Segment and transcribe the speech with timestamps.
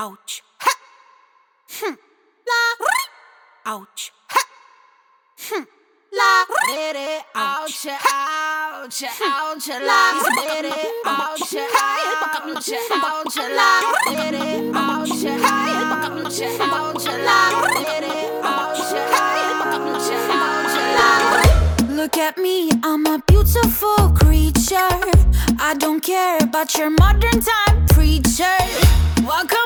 [0.00, 0.70] ouch, ha,
[1.68, 1.96] hm,
[2.48, 2.60] la,
[3.74, 4.42] ouch, ha,
[5.36, 5.66] hm,
[6.18, 7.38] la, ri, hmm.
[7.38, 10.00] ouch, ouch, ouch, la,
[10.64, 10.72] ri,
[11.04, 11.52] ouch,
[11.84, 13.70] ouch, ouch, la,
[14.30, 17.40] ri, ouch, ouch, ouch, la,
[18.00, 19.50] ri, ouch, ouch,
[20.38, 21.10] ouch, la.
[21.94, 24.96] Look at me, I'm a beautiful creature.
[25.60, 28.56] I don't care about your modern time preacher.
[29.26, 29.59] Welcome,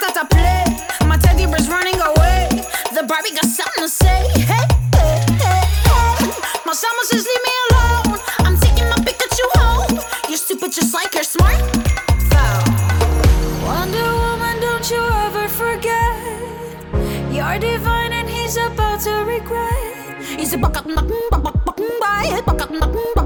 [0.00, 1.08] that I play.
[1.08, 2.48] My teddy bear's running away.
[2.94, 4.28] The Barbie got something to say.
[4.50, 6.30] Hey, hey, hey, hey.
[6.64, 8.18] My Simon says leave me alone.
[8.46, 10.00] I'm taking my Pikachu home.
[10.28, 11.60] You're stupid just like you're smart.
[13.66, 16.14] Wonder Woman, don't you ever forget.
[17.32, 20.22] You're divine and he's about to regret.
[20.38, 23.25] He's a buck up, knock, buck, buck, buck, buy, buck up, knock, buck, buck,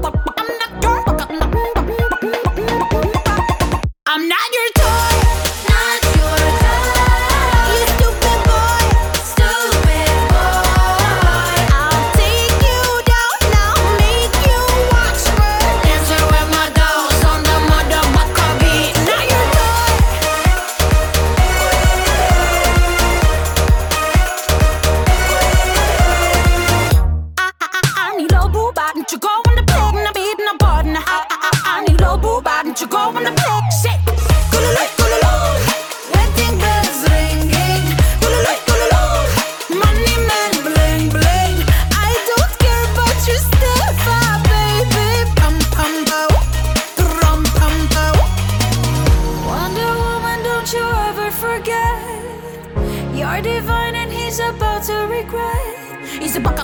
[53.31, 56.05] are divine and he's about to regret.
[56.19, 56.59] He's a buck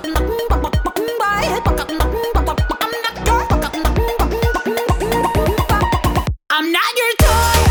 [6.50, 7.64] I'm not your toy.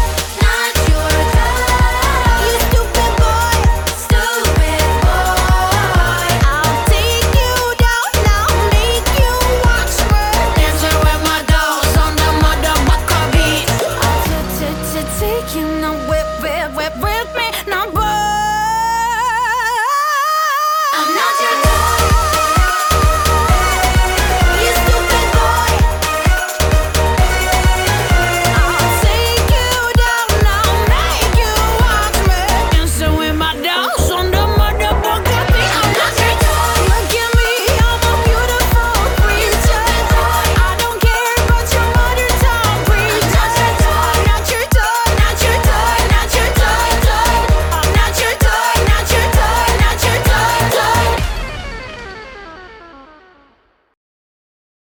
[15.18, 17.45] Taking a whip, whip, whip with me.